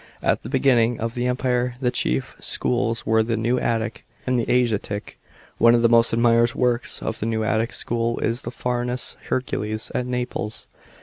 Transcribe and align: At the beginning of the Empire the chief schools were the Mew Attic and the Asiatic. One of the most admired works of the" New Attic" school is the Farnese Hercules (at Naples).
At 0.23 0.41
the 0.41 0.49
beginning 0.49 0.99
of 0.99 1.13
the 1.13 1.27
Empire 1.27 1.75
the 1.79 1.91
chief 1.91 2.35
schools 2.39 3.05
were 3.05 3.21
the 3.21 3.37
Mew 3.37 3.59
Attic 3.59 4.03
and 4.25 4.39
the 4.39 4.51
Asiatic. 4.51 5.19
One 5.59 5.75
of 5.75 5.83
the 5.83 5.89
most 5.89 6.11
admired 6.11 6.55
works 6.55 7.03
of 7.03 7.19
the" 7.19 7.27
New 7.27 7.43
Attic" 7.43 7.71
school 7.83 8.17
is 8.17 8.41
the 8.41 8.49
Farnese 8.49 9.15
Hercules 9.29 9.91
(at 9.93 10.07
Naples). 10.07 10.67